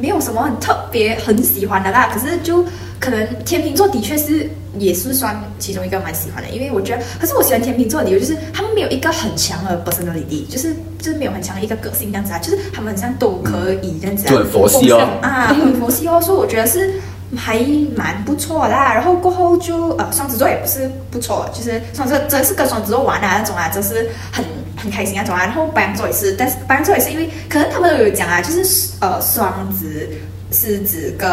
[0.00, 2.10] 没有什么很特别很喜欢的啦。
[2.12, 2.64] 可是就
[3.00, 16.94] 可能天秤座的确是也是算其中一个蛮喜欢的，因为我觉得，可是我喜欢天秤座的理由就是他们没有一个很强的 personality，就是就是没有很强的一个个性这样子啊，就是他们好像都可以这样子啊，很佛系哦啊，很佛系哦，所以我觉得是。
[17.36, 17.58] 还
[17.94, 24.42] 蛮不错啦，然后过后就呃双子座也不是不错，就是双子真是跟双子座玩的那种啊，就是很
[24.78, 25.44] 很开心那种啊。
[25.44, 30.08] 然后白羊座也是，但是白羊座也是因为可能他们都有讲啊，就是呃双子。
[30.50, 31.28] 狮子跟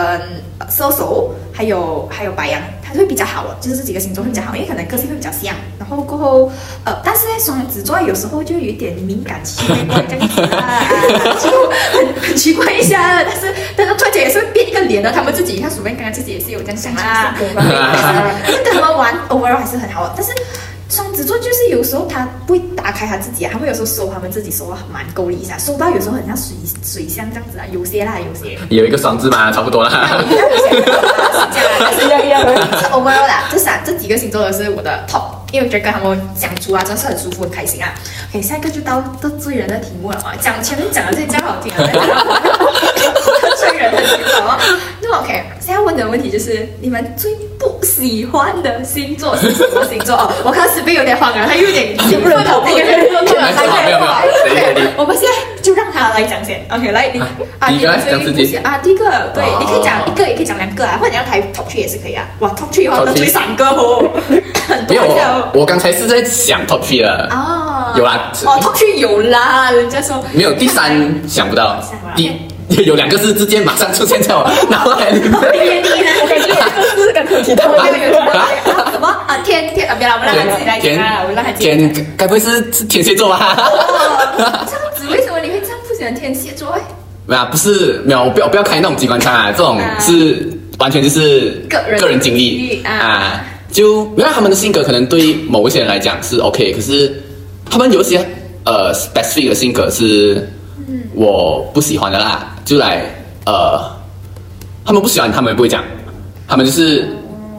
[0.69, 5.55] 射手，还有还有白羊，它会比较好的，就是这几个星座会比较好，因为可能个性会比较像。
[5.79, 6.51] 然后过后，
[6.83, 9.65] 呃，但是呢，双子座有时候就有点敏感期，
[10.09, 10.83] 这样子啊，
[11.41, 11.49] 就
[11.97, 13.23] 很很奇怪一下。
[13.23, 20.33] 但是但是突然间也是变一个脸的，他们自己，看鼠妹刚刚自己也是有这样想啊， 但是跟他们玩 overall 还是很好的，但是。
[20.95, 30.23] 双子座就是有时候他不会打开他自己啊，他们有时候收他们自己收的蛮够力一下，收到有时候很像水水箱这样子啊，有些啦，有些有一个双子嘛，差不多啦。
[30.31, 32.55] 一样一样样的。
[32.77, 37.93] 是 overall 啦，这三这几个星座都是我的 top，因为我觉得跟他们相处啊，真的是很舒服、很开心啊。
[38.29, 41.83] OK，下一个就到得罪人的题目了啊，讲前面讲的这些这样好听啊，
[45.01, 50.15] 那 OK，现在问的问题就是你们最不喜欢的星座是什么星座？
[50.15, 54.11] 哦，我看史斌有点慌了，他有点兴奋了，那个人说没有没有没有
[54.43, 56.65] 谁谁谁我们现在就让他来讲先。
[56.69, 57.19] OK，来你
[57.59, 58.57] 啊，第一个你最讲自己。
[58.57, 62.25] 啊，第一个对哦，你可以讲一个，也可以讲两个啊，或者你要排 top three 也是可以啊。
[62.39, 64.09] 哇，top three 的话能追三个哦，
[64.67, 65.49] 很没有多哦。
[65.53, 68.31] 我我刚才是在想 top three 了，哦，有啦。
[68.45, 70.23] 哦，top three 有啦，人家说。
[70.31, 71.81] 没有第三想不到，
[72.15, 72.31] 第
[72.83, 75.31] 有两个是直接马上出现在我脑海里面。
[75.31, 78.13] 我感觉这个是刚刚提到的还有有
[78.91, 79.37] 什么啊？
[79.43, 81.59] 天天啊，别了，我们让他自己来讲啊，我让他讲。
[81.59, 83.55] 天，该不会是是天蝎座吧？
[83.57, 86.69] 哦，这样子为什么你会这样不喜欢天蝎座？
[86.71, 86.81] 哎
[87.27, 97.11] 没有啊，不是没有，我不要不要开那种机关枪啊，这种啊是完全就是个人个人经经历历啊啊，就没有他们的性格可能对某一些人来讲是 OK，可是
[97.67, 98.23] 他们有一些
[98.63, 100.47] 呃 specific 的性格是
[101.15, 103.03] 我不喜欢的啦，就来
[103.45, 103.79] 呃，
[104.85, 105.83] 他们不喜欢，他们也不会讲，
[106.47, 107.07] 他们就是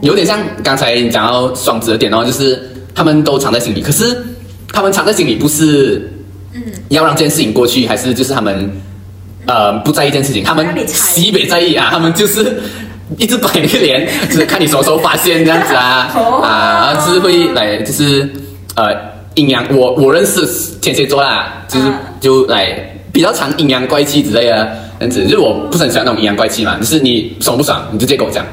[0.01, 2.61] 有点像刚才你讲到双子的点哦，就是
[2.93, 4.15] 他们都藏在心里，可是
[4.71, 6.11] 他们藏在心里不是
[6.89, 8.69] 要让这件事情过去，还是就是他们
[9.45, 11.75] 呃不在意这件事情，他们西北在意。
[11.75, 12.61] 啊，他们就是
[13.17, 16.41] 一直摆那个脸， 就是看你什么时候发现这样子啊哦。
[16.41, 18.29] 啊，就是会来就是
[18.75, 18.93] 呃
[19.35, 20.45] 阴阳，我我认识
[20.81, 21.93] 天蝎座啦，就是啊。
[22.19, 28.45] 就来比较常阴阳怪气之类的这样子，就是我不是很喜欢那种阴阳怪气嘛，就是你爽不爽你就直接跟我讲，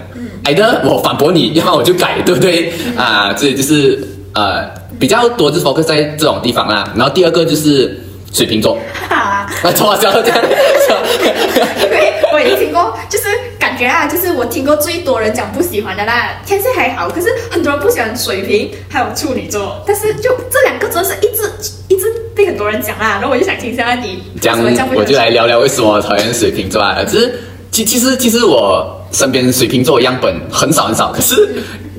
[0.44, 3.31] 矮的我反驳你，要么我就改，对不对啊？
[3.37, 4.64] 这就是呃
[4.98, 8.79] 比较多就是 focus 在这种地方啦，然后第二个就是水瓶座。
[9.11, 10.38] 哈，啊，错啊，错啊，这样，
[11.85, 13.24] 因为我也听过，就是
[13.64, 21.50] 感觉啊，就是我听过最多人讲不喜欢的啦，天蝎还好，可是很多人不喜欢水瓶，还有处女座，但是就这两个真的是一直
[21.88, 27.03] 一直被很多人讲啦，然后我就想听一下你这样为什么这样会我就来聊聊为什么我讨厌水瓶座啊。
[27.05, 31.48] 只是其其实其实我身边水瓶座的样本很少很少，可是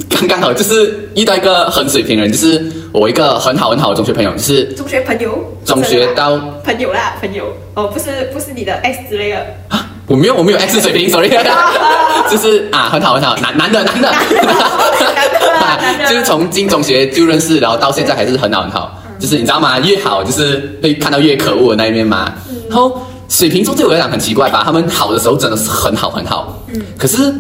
[0.07, 11.29] 刚刚好就是遇到一个很水瓶的人，就是我一个很好很好的中学朋友，就是中学朋友，中学到朋友啦，朋友哦，不是不是你的 X 之类的，啊，我没有我没有 X 水平，sorry，
[12.29, 19.79] 就是啊很好很好，男男的男的，男的 就是从进中学就认识，然后到现在还是很好很好，就是你知道吗？
[19.79, 22.31] 越好就是会看到越可恶的那一面嘛。
[22.69, 27.33] 然后水瓶座对我来讲很奇怪吧，他们好的时候真的是很好很好，嗯，可是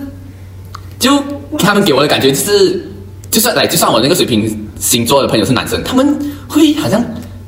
[0.97, 1.11] 就
[1.59, 2.83] 他们给我的感觉就是，
[3.29, 7.03] 就算来就算我那个水瓶星座的朋友是男生，他们会好像。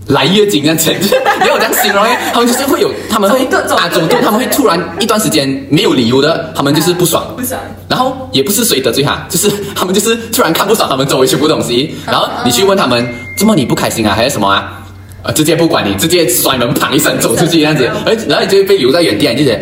[0.08, 7.60] 来月经这样子，就是 没有这样形容诶，他们就是会有，他们会啊走动，他们会突然一段时间没有理由的，他们就是不爽，不爽。
[7.89, 13.06] 然后也不是谁得罪他，就是他们就是突然看不爽他们周围全部东西，然后你去问他们，
[13.38, 14.82] 怎么你不开心啊，还是什么啊？
[15.24, 19.60] 呃，直接不管你，直接摔门砰一声走出去这样子，而然后你就会被留在原地，你就觉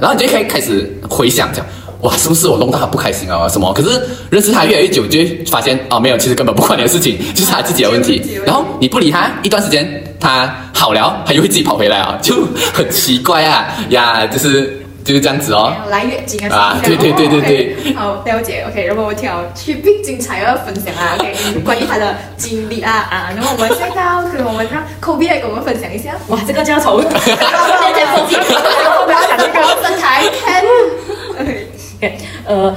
[0.00, 1.64] 然后你就可以开始回想讲。
[2.02, 3.48] 哇，是不是我弄到他不开心啊？
[3.48, 3.72] 什么？
[3.72, 8.38] 可是认识他越来越久，就会发现哦，没有，其实根本不关你的事情， 就是他自己的问题。
[8.44, 15.72] 然后你不理他一段时间，他好了，他又会自己跑回来啊，就 很奇怪啊呀，就是就是这样子哦。
[15.88, 26.10] 来月经啊啊 对对对对对好了解，OK，然后我挑去并精彩要分享啊，OK，关于他的经历啊啊，然后我们现在到可能我们让 Kobe 来给我们分享一下。
[26.28, 28.36] 哇，这个就要从现在做起。
[28.36, 30.62] 我不要讲这个身材看。
[32.44, 32.74] 呃，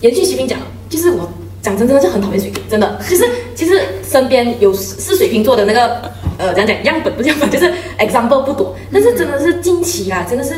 [0.00, 1.28] 延续徐斌讲，就是我
[1.62, 6.02] 讲真真的是很讨厌水瓶，真的，就是其实身边有是水瓶座的那个
[6.38, 10.54] 呃，怎样讲样本不是样本， 就是 example 不多，但是真的是近期啊，真的是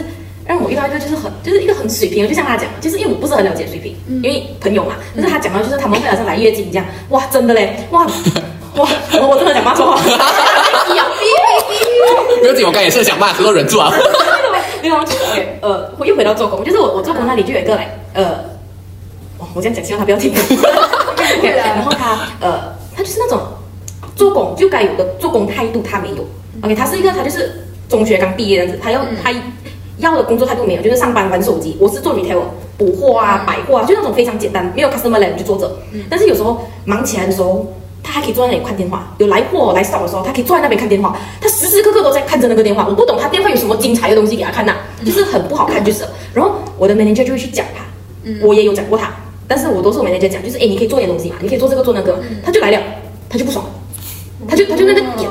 [0.47, 8.07] 让我遇到一个就是很就是一个很水平，就像他讲，就是因为我不是很了解水瓶，因为朋友嘛，但是他讲到就是他们会好像来月经这样，哇，真的嘞，哇
[8.77, 8.89] 哇，
[9.21, 10.03] 我我真的想骂错话，
[12.41, 13.93] 不要紧，我刚也是想骂，可是忍住啊。
[14.85, 18.33] 没有，就是 OK，呃，我又回到做工，就是我我做工那里就有一个来，呃，
[19.39, 20.31] 哇，我这样讲希望他不要听。
[21.41, 23.41] 会的然后他呃，他就是那种
[24.15, 26.27] 做工就该有的做工态度，他没有。
[26.61, 29.33] OK，他是一个他就是中学刚毕业这样子，他要、他
[29.97, 31.79] 要的工作态度没有，就是上班玩手机。
[31.81, 32.43] 我是做 retail
[32.77, 35.79] 补货啊、百货啊，就那种非常简单，没有 customer 来我就坐着。
[36.11, 37.67] 但是有时候忙起来的时候。
[38.05, 41.17] 他还可以坐在那里看电话，有来货来扫的时候，他可以坐在那边看电话。
[41.41, 46.11] 他时时刻刻都在看着那个电话，我不懂他电话有什么精彩的东西给他看呐、就是很不好看就是了。
[46.35, 47.83] 然后我的 manager 就会去讲他，
[48.47, 49.11] 我也有讲过他，
[49.49, 52.79] 但是我都是我 manager 讲，就是哎，你可以做点东西嘛，你可以做这个做那个，他就来了，
[53.29, 53.65] 他就不爽，
[54.47, 55.31] 他就他就那个点，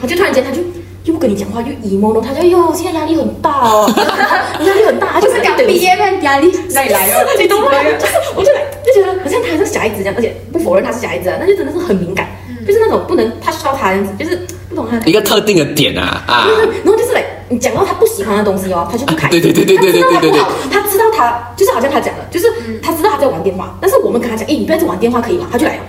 [0.00, 0.60] 他就突然间他就
[1.04, 3.90] 又不跟你讲话，又 emo 了，他就哎呦现在压力很大哦，
[4.66, 6.04] 压力很大，就是刚毕业吗？
[6.22, 7.26] 压力哪里来 的？
[7.38, 7.70] 你懂吗？
[7.98, 8.59] 就是我就来
[8.92, 12.28] 就觉得好像他是小孩子这样，而且不否认他是小孩子啊，那就真的是很敏感，
[12.66, 16.48] 就是那种不能 touch 到他这样子，就是不懂他的一个特定的点啊啊，
[16.84, 19.40] 然后就是嘞，你讲到他不喜欢的东西哦，他就不开心。
[19.40, 22.46] 对对对对对对对对对他知道他不好，他知道他就是好像他讲的，就是
[22.82, 25.46] 他知道他在玩电话，但是我们跟他讲，哎，你不要再玩电话可以吗？
[25.50, 25.82] 他就来了。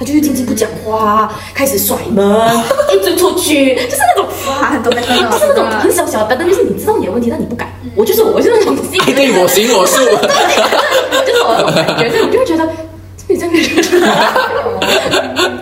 [0.00, 2.24] 他就是静静不讲话，开始甩门，
[2.90, 7.70] 一直出去，就是那种哇，很多那个，就是那种很小小的，但就是你知道你的问题，但你不敢。
[7.94, 9.98] 我就是我，我就是那种性格，对 我行我素。
[10.02, 10.06] 就
[11.34, 12.66] 是我那种感觉， 所以我就会觉得
[13.28, 13.62] 你这个人，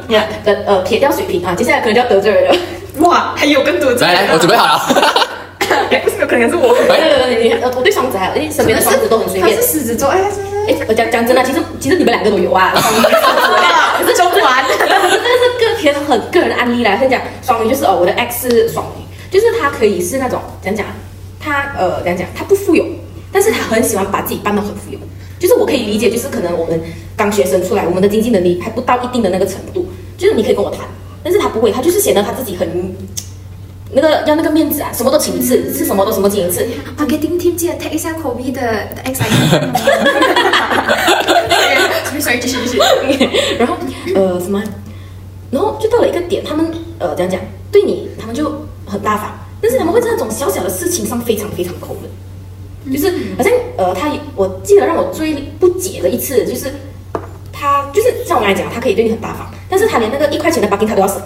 [0.07, 2.57] 你看，呃呃，撇掉水平啊，接下来可能就要得罪人了。
[3.01, 4.81] 哇，还有更多这来来，我准备好了。
[5.91, 6.75] 哎，不是，有可能是我。
[6.87, 9.67] 对对对，你呃，我对双子还有，哎，身边的双子都很随便他是。
[9.69, 13.03] 狮子座，哎，是是哎，我讲讲真的，其实其实你们两个都有啊，双鱼
[14.05, 16.97] 可是中环， 这个是个偏很个人的案例啦。
[16.99, 20.87] 先讲双鱼，就是哦，我的 X 是双鱼，就是他可以是那种讲讲，
[21.41, 22.85] 他呃怎样讲，他不富有，
[23.33, 24.99] 但是他很喜欢把自己扮得很富有。
[25.39, 26.81] 就是我可以理解，就是可能我们
[27.17, 29.87] 刚学生出来，我们的经济能力还不到一定的那个程度，
[30.19, 30.81] 就是你可以跟我谈，
[31.23, 32.95] 但是他不会，他就是显得他自己很
[33.93, 36.67] 那个要那个面子啊，什么都请一次，吃什么都什么请一次
[36.99, 39.27] ，marketing team 记得 take 一下 Kobe 的的 X I。
[42.21, 42.79] 所以继续继续。
[43.59, 43.77] 然后
[44.15, 44.61] 呃什么，
[45.53, 46.67] 然后就到了一个点，他们
[46.99, 56.75] 呃怎样讲，对你他们就很大方，但是他们会在那种小小的事情上非常非常抠门，就是好像呃他我记得让我最不解的一次就是
[57.53, 61.23] 他就是像我刚才讲，他可以对你很大方，但是他连那个一块钱的 b a r k i n g 他都要省。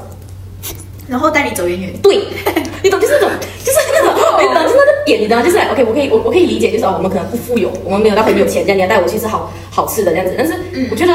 [1.13, 1.93] 然后带你走远远。
[2.03, 2.17] 对，
[2.83, 3.31] 你懂，就是那种，
[3.63, 5.43] 就是那种，你懂，就是那个点，你知道？
[5.43, 10.55] 就是 OK，我可以，我我可以理解，就是哦，我们可能不富有，我们没有到很有钱，这样你要带我去吃好好吃的这样子，但是
[10.91, 11.13] 我觉得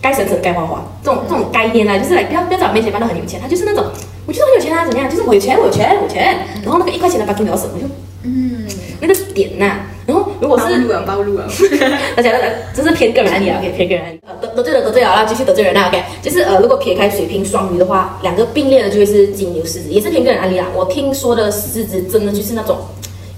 [0.00, 3.84] 该省省该花花，这种这种概念啊，就是来不要不要在我面前扮得很有钱，他就是那种，
[4.26, 5.10] 我觉得很有钱啊，怎么样？
[5.10, 7.86] 就是我有钱，我有钱，我有钱，然后那个一块钱的要省，我就
[8.22, 8.64] 嗯，
[9.00, 11.44] 那个点呐、然后如果是暴露啊，暴露啊。
[12.16, 12.38] 大家的
[12.74, 14.20] 这是偏个人案例啊，OK，偏个人案例。
[14.26, 20.66] 呃，得得罪了得罪了，然后继续得罪人啊，OK，就是呃，如果撇开水瓶双鱼的话，两个并列的就会是金牛狮子，也是偏个人案例啊。
[20.74, 22.78] 我听说的狮子真的就是那种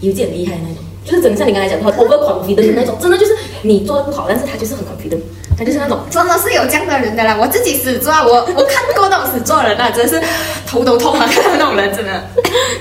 [0.01, 5.21] 有点厉害的那种，就是真的像你刚才讲的 over confident 的那种，真的就是你做的不好，但是他就是很 confident，
[5.57, 6.01] 他就是那种。
[6.11, 10.27] 真的是有这样的人的啦，我自己死做啊，我 我看过那种死做人啊，真的是
[10.67, 12.25] 头都痛啊，看 到那种人真的。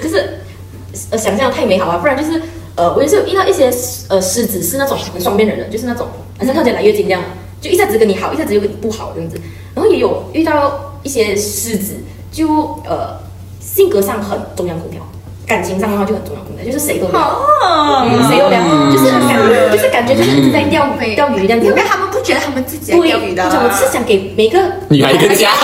[0.01, 0.39] 就是
[1.09, 2.41] 呃想象太美好啊，不然就是
[2.75, 3.71] 呃我也是有遇到一些
[4.09, 6.07] 呃狮子是那种很双面人的，就是那种
[6.39, 7.21] 好像看起来来月经这样，
[7.59, 9.39] 就一下子跟你好，一下子又跟你不好这样子。
[9.75, 11.95] 然后也有遇到一些狮子，
[12.31, 12.47] 就
[12.85, 13.17] 呃
[13.59, 15.01] 性格上很中央空调，
[15.47, 18.59] 感情上的话就很中央空调，就是谁都聊，哦嗯谁都聊，
[18.91, 21.73] 就是感觉就是感觉就是一直在钓鱼钓鱼这样子因。
[21.73, 25.51] 为他们不觉得他们自己在对，钓鱼的、我是想给每个女孩一个家，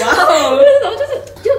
[0.00, 1.50] 哇哦，然后就是就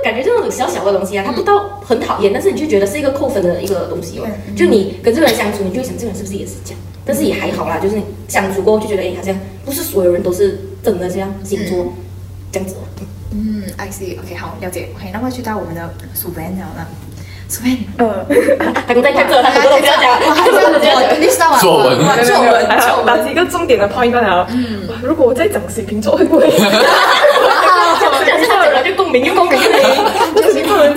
[0.50, 4.26] 感觉这种小小的东西啊，他不到很讨厌，但是你就觉得是一个扣分的一个东西哦。
[4.56, 6.80] 就你跟这个人相处，你就会想这个人是不是也是这样？
[7.06, 9.36] 但是也还好啦，就是你相处过后就觉得，哎，好像
[9.66, 11.94] 不是所有人都是真的这样星座
[12.52, 12.86] 这样子哦。
[13.32, 14.90] 嗯，I see，OK，、好，了解。
[14.96, 16.86] OK，那么去到我们的苏文了呢，
[17.48, 18.26] 苏文，呃，
[18.88, 21.22] 他刚在看这，他什么都不要讲，哇，他什么都不要讲。
[21.22, 21.60] 你知道吗？
[21.60, 23.06] 作文哇作文，作文。
[23.06, 24.48] 打几个重点的 point 罢了。
[24.52, 26.50] 嗯，如果我再讲水瓶座会不会？
[26.50, 26.70] 讲
[28.26, 30.09] 讲讲讲就共鸣，又共鸣，又共鸣。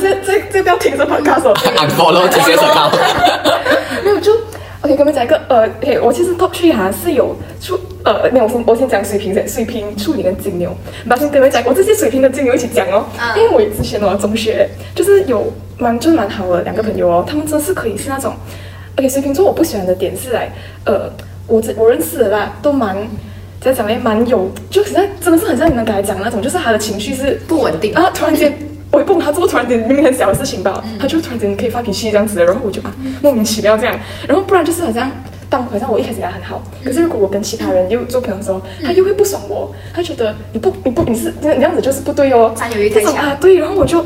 [0.03, 1.55] 这这这不要听这 podcast 哦。
[1.55, 2.91] unfollow 这些手套。
[4.05, 4.33] 没有就
[4.83, 10.77] OK，跟你们讲一个呃，OK，我其实 top three 哈是有处呃，没有，我先我先讲水瓶先，水瓶、处女跟金牛。
[11.07, 18.35] 马上跟你们讲，我这些水瓶跟金牛一起讲哦，啊因为我之前哦中学就是有蛮就是蛮好的两个朋友哦，他们真的是可以是那种
[18.97, 20.51] ，OK，水瓶座我不喜欢的点是来
[20.85, 21.09] 呃，
[21.47, 22.97] 我这我认识的啦，都蛮。
[23.61, 23.97] 怎样讲呢？
[24.03, 28.53] 蛮有，就实在真的是很像你们刚才讲的那种，就是他的情绪是不稳定啊，突然间
[28.93, 35.11] 我也不懂他做突然间明明很小的事情吧，他就突然间可以发脾气这样子的，然后我就啊莫名其妙这样，然后不然就是好像
[35.49, 43.15] 但好像我一开始跟他很好，可是如果我跟其他人又做朋友的时候，他又会不爽我，他觉得你不你不你是你这样子就是不对哦，他有欲太强。
[43.15, 44.05] 啊对，然后我就。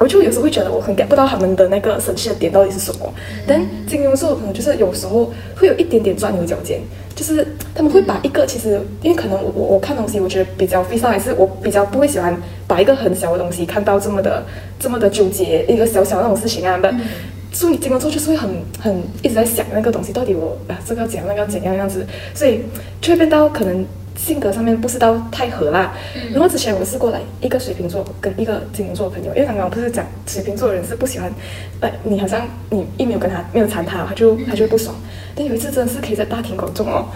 [0.00, 3.12] 我就有时候会觉得我很 get 不到他们的那个生气的点到底是什么，
[3.46, 6.80] 但金牛座可能就是有时候会有一点点钻牛角尖，
[7.14, 12.34] 就是他们会把一个其实因为可能我我我看东西我觉得比较 f 上还是我比较不会喜欢
[12.66, 14.42] 把一个很小的东西看到这么的
[14.78, 16.98] 这么的纠结一个小小的那种事情啊，但、
[17.52, 22.62] 所以你金牛座就是会很很一直在想那个东西到底我啊这个要怎样那个要怎样样子，所以
[23.02, 23.84] 就会变到可能
[24.20, 25.92] 性格上面不是到太合啦。
[26.30, 31.32] 然后之前我试过来一个水瓶座跟一个金牛座的朋友，因为刚刚我不是讲水瓶座的人是不喜欢，
[31.80, 34.94] 呃，你好像你一没有跟他没有缠他，他就他就会不爽。
[35.34, 37.06] 但有一次真的是可以在大庭广众哦。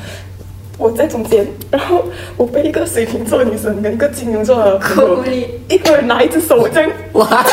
[0.77, 2.05] 我在中间，然后
[2.37, 5.25] 我被一个水瓶座的女生跟一个金牛座的朋友
[5.69, 7.47] 一个人拿一只手这样哇，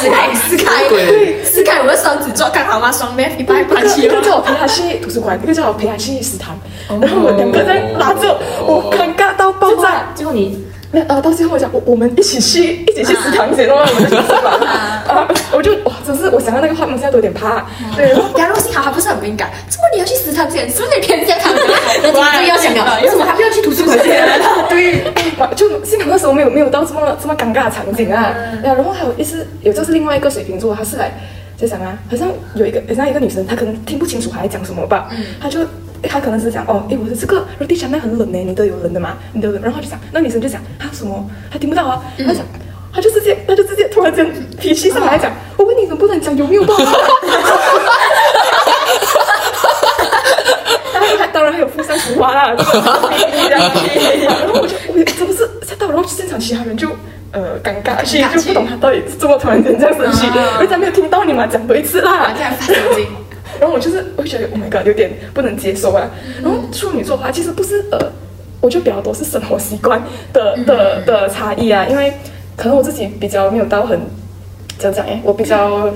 [0.00, 2.92] 撕开撕开，对撕开我的双子座刚好吗？
[2.92, 4.26] 双妹一般一般个一个起。
[4.26, 6.58] 叫我陪他去图书馆，一个叫我陪他去食堂，
[7.00, 9.76] 然后我们两个在拉着，我尴尬到爆炸。
[9.76, 14.16] 最后啊最后你那呃，到最后我讲，我我们一起去，一起去食堂先，然后我们就。
[15.12, 17.64] 啊，我就哇，真是我想到那个画面，现在都有点怕。
[17.96, 20.68] 对，然后幸好他不是很敏感，怎么你要去食堂先？
[20.70, 21.60] 是不是你偏向他们？
[22.02, 24.26] 那今天就要想了，为什么他不要去图书馆先？
[24.68, 25.04] 对，
[25.38, 28.34] 哇就幸好那时候没有没有到这么这么尴尬的场景啊。
[28.62, 31.12] 然后还有一次有就是另外一个水瓶座，他是来
[31.56, 35.60] 在想啊，好像有一个好像一个女生，她可能听不清楚他在讲什么吧，她就。
[36.08, 39.16] 她可能是讲哦，哎，我的这个落地墙面很冷呢，你的有冷的吗？
[39.32, 42.44] 你的有冷，然后就讲，那女生就讲啊什么，她听不到啊，她讲，
[42.92, 46.92] 她就直接，她就直接突然间脾气上来讲，我问你能不能讲有没有到啊？
[51.36, 56.88] 当然还有附上图画啦， 这个然后我就我真的是吓到，然后现场其他人就
[57.30, 60.26] 呃尴尬，所以就不懂他到底是怎么突然间这样生气，
[60.60, 62.42] 人家没有听到你嘛，讲多一次啦这。
[62.42, 63.06] 样神经。
[63.60, 66.08] 然后我就是我会觉得 Oh my God，有点不能接受啊。
[66.42, 67.98] 然后处女座的话，其实不是呃，
[68.62, 72.14] 我觉得比较多是生活习惯的的的差异啊，因为
[72.56, 74.00] 可能我自己比较没有到很
[74.78, 75.90] 怎么讲哎，我比较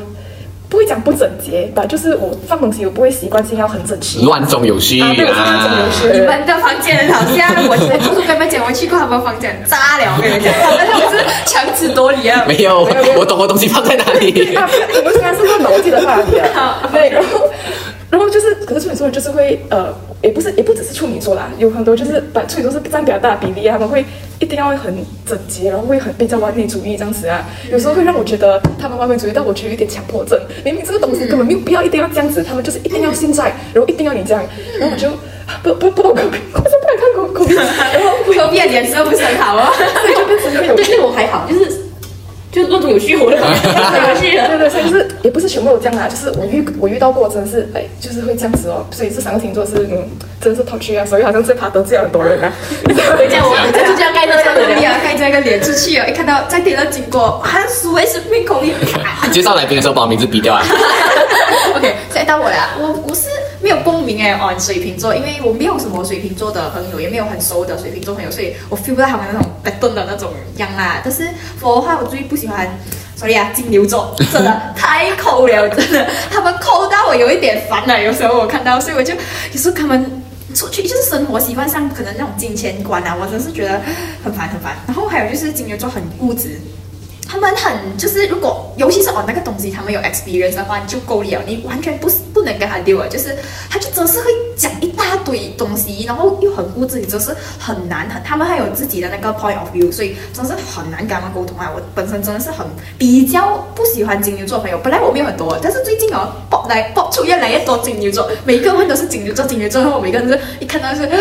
[0.71, 4.25] 不会讲不整洁吧，就是我放东西我不会习惯性要很整齐。
[4.25, 5.91] 乱中有序啊，对，我是那种有啊。
[5.91, 10.15] 序你们的房间好笑我在图书馆面前，我去过他们房间，炸了！
[10.17, 12.45] 我跟你讲， 他们就是强词夺理啊。
[12.47, 14.55] 没有，我懂我东西放在哪里。
[14.55, 16.89] 啊，我们现在是问逻辑的话题啊。
[16.93, 17.40] 对，然后，
[18.11, 24.05] 然后就是，可是处女座就是会呃，也不是也不只是处女座啦，有很多就是把处女座是占比较大的比例啊，他们会
[24.41, 24.95] 一定要很
[25.25, 27.47] 整洁，然后会很比较完美主义这样子啊。
[27.71, 34.43] 有时候会让我觉得他们完美主义但我觉得有点强迫症，明明这个东西根本没有必要一定要这样子，他们就是一定要现在，然后一定要你这样，
[34.81, 35.09] 然后我就
[35.63, 39.71] 不不不懂口鼻，我就不敢看狗狗，然后隔壁的脸色不是很好啊。
[39.73, 41.71] 所以就变成会有对，那我还好，就是
[42.53, 48.85] 就是乱中有序，我的乱中有序对对，所以就是也不是全部都这样啦，就是我遇我遇到过，真的是哎，就是会这样子哦。
[48.91, 50.09] 所以这三个星座是嗯，
[50.41, 52.53] 真的是 top 区啊，所以好像最怕得罪很多人啊。
[52.85, 58.75] 等一下我等一下就这样盖着这样的努力啊，盖这个脸出去哦，一看到在电脑经过，还数位是面口音。
[59.31, 60.65] 介绍来宾的时候把我名字比掉啊。
[61.77, 63.29] OK，现在到我了，我我是
[63.63, 71.01] 没有共鸣哎哦，水瓶座，因为我没有什么水瓶座的朋友，也没有很熟的水瓶座朋友，所以我 feel 不到他们那种白钝的那种样啦。
[71.05, 71.29] 但是
[71.61, 72.69] 我的话，我最不喜欢。
[73.17, 78.03] 所以啊，金牛座真的太抠了， 真的，他们抠到我有一点烦了。
[78.03, 79.13] 有时候我看到，所以我就
[79.53, 80.23] 有时候他们
[80.55, 83.79] 出去就是生活习惯上可能那种金钱观啊，我真是觉得
[84.25, 84.75] 很烦很烦。
[84.87, 86.59] 然后还有就是金牛座很固执，
[87.31, 93.39] 他们很就是，如果尤其是哦那个东西他们有 experience 的话，你就够了，你完全不是不能跟他丢了，就是
[93.71, 94.25] 他就真是会
[94.57, 101.71] 讲一大堆东西，然后又很固执，你真是很难很，他们还有自己的那个 point of view，所以真是很难跟他们沟通啊。
[101.73, 102.67] 我本身真的是很
[102.99, 111.09] 比较不喜欢金牛座朋友，本来我没有很多，但是最近哦爆来爆出越来越多金牛座，每一个问都是金牛座，金牛座，然后每个人是一看到是。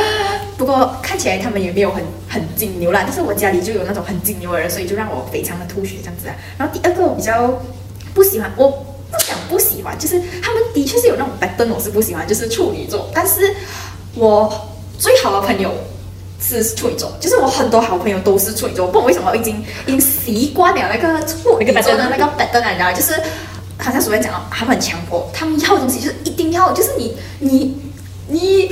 [0.57, 6.35] 不过看起来他们也没有很很金牛啦，但是我家里就有那种很金牛的人，所以就让我非常的吐血这样子啊。
[6.57, 7.59] 然后第二个我比较
[8.13, 13.09] 不喜欢，我不想不喜欢，就是他们的确是有那种白灯，我是不喜欢，就是处女座。
[13.13, 13.53] 但是
[14.13, 15.73] 我最好的朋友
[16.39, 22.93] 是处女座，就是我很多好朋友都是处女座，不懂为什么我已经已经习惯了那个处女座的那个白灯了，你知道吗？
[22.93, 23.13] 就是
[23.77, 27.81] 好像所谓讲哦，他们很强迫，他们要的东西就是一定要，就是你你
[28.27, 28.71] 你你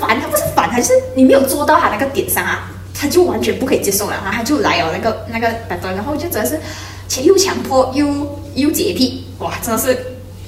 [0.00, 6.60] 烦他不是烦他，是你没有做到他那个点上啊，他就完全不可以接受了，然后他就来了那个那个白灯，然后就真的是
[7.08, 9.96] 且又强迫又又洁癖，哇，真的是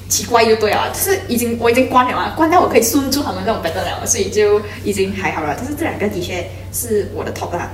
[0.08, 5.54] 奇怪又对啊，就是已经我已经关了啊，关到我可以顺住他们那种白灯了，所以就已经还好了。
[5.56, 7.70] 但是这两个的确是我的 top 啦。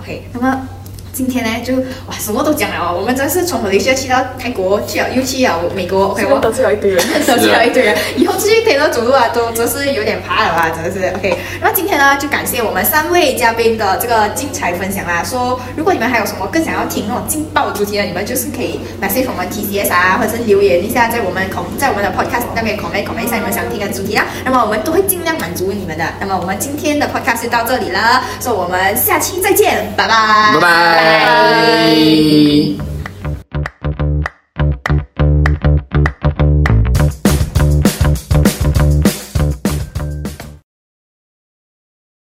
[0.00, 0.68] OK，那么。
[1.12, 1.74] 今天呢，就
[2.06, 7.04] 哇什么都讲了哦，我们真是从马来西亚去到泰国，去了又去了美国，OK，我得罪了一堆人。
[7.26, 11.36] 得罪了一堆人，以后出去陪着走路啊，都真是有点怕了啊，真的是 OK。
[11.60, 15.22] 那今天呢，就感谢我们三位嘉宾的这个精彩分享啦。
[15.24, 24.24] 说如果你们还有什么更想要听那种劲爆的主题的，你们就是可以 message 我们 TCS 啊，或者是留言一下在我们 com 在我们的 podcast 那边 comment comment 一下你们想听的主题啊。
[24.44, 26.04] 那么我们都会尽量满足你们的。
[26.20, 30.99] 那么我们今天的 podcast 就到这里了，所以我们下期再见，拜拜，拜拜。
[31.00, 32.76] Bye.
[32.76, 32.89] Bye.